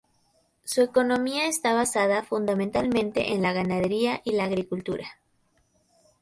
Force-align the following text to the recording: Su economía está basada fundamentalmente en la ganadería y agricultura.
Su 0.63 0.81
economía 0.81 1.47
está 1.47 1.75
basada 1.75 2.23
fundamentalmente 2.23 3.33
en 3.35 3.43
la 3.43 3.53
ganadería 3.53 4.19
y 4.25 4.39
agricultura. 4.39 5.05